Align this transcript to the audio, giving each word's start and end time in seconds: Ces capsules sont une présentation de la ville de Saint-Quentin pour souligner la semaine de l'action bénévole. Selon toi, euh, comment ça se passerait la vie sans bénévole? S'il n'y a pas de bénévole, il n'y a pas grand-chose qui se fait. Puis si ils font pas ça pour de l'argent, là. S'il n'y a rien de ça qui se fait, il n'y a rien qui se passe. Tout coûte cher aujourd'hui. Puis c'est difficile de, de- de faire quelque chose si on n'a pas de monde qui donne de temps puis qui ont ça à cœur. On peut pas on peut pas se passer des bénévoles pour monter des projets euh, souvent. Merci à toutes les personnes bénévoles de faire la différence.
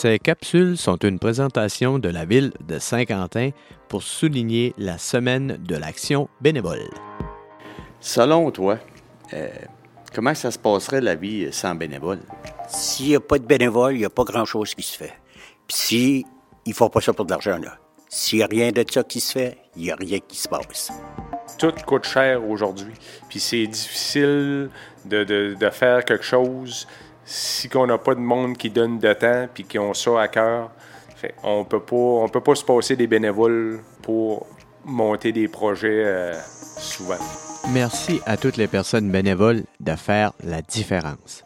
Ces 0.00 0.20
capsules 0.20 0.76
sont 0.78 0.96
une 0.98 1.18
présentation 1.18 1.98
de 1.98 2.08
la 2.08 2.24
ville 2.24 2.52
de 2.68 2.78
Saint-Quentin 2.78 3.50
pour 3.88 4.04
souligner 4.04 4.72
la 4.78 4.96
semaine 4.96 5.56
de 5.58 5.74
l'action 5.74 6.28
bénévole. 6.40 6.88
Selon 7.98 8.48
toi, 8.52 8.78
euh, 9.32 9.48
comment 10.14 10.36
ça 10.36 10.52
se 10.52 10.58
passerait 10.60 11.00
la 11.00 11.16
vie 11.16 11.52
sans 11.52 11.74
bénévole? 11.74 12.20
S'il 12.68 13.08
n'y 13.08 13.16
a 13.16 13.20
pas 13.20 13.40
de 13.40 13.44
bénévole, 13.44 13.94
il 13.94 13.98
n'y 13.98 14.04
a 14.04 14.10
pas 14.10 14.22
grand-chose 14.22 14.72
qui 14.72 14.84
se 14.84 14.96
fait. 14.96 15.14
Puis 15.66 15.76
si 15.76 16.26
ils 16.64 16.74
font 16.74 16.90
pas 16.90 17.00
ça 17.00 17.12
pour 17.12 17.24
de 17.24 17.30
l'argent, 17.32 17.58
là. 17.58 17.76
S'il 18.08 18.38
n'y 18.38 18.44
a 18.44 18.46
rien 18.46 18.70
de 18.70 18.84
ça 18.88 19.02
qui 19.02 19.18
se 19.18 19.32
fait, 19.32 19.58
il 19.74 19.82
n'y 19.82 19.90
a 19.90 19.96
rien 19.96 20.20
qui 20.20 20.36
se 20.36 20.48
passe. 20.48 20.92
Tout 21.58 21.72
coûte 21.84 22.04
cher 22.04 22.48
aujourd'hui. 22.48 22.94
Puis 23.28 23.40
c'est 23.40 23.66
difficile 23.66 24.70
de, 25.06 25.24
de- 25.24 25.56
de 25.58 25.70
faire 25.70 26.04
quelque 26.04 26.24
chose 26.24 26.86
si 27.28 27.68
on 27.74 27.86
n'a 27.86 27.98
pas 27.98 28.14
de 28.14 28.20
monde 28.20 28.56
qui 28.56 28.70
donne 28.70 28.98
de 28.98 29.12
temps 29.12 29.48
puis 29.52 29.64
qui 29.64 29.78
ont 29.78 29.92
ça 29.92 30.22
à 30.22 30.28
cœur. 30.28 30.70
On 31.42 31.64
peut 31.64 31.80
pas 31.80 31.96
on 31.96 32.28
peut 32.28 32.40
pas 32.40 32.54
se 32.54 32.64
passer 32.64 32.96
des 32.96 33.06
bénévoles 33.06 33.80
pour 34.02 34.46
monter 34.84 35.32
des 35.32 35.48
projets 35.48 36.04
euh, 36.06 36.32
souvent. 36.78 37.18
Merci 37.70 38.20
à 38.24 38.36
toutes 38.36 38.56
les 38.56 38.68
personnes 38.68 39.10
bénévoles 39.10 39.64
de 39.80 39.94
faire 39.96 40.32
la 40.42 40.62
différence. 40.62 41.44